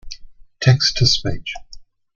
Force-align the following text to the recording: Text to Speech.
Text 0.63 0.95
to 0.97 1.05
Speech. 1.05 1.53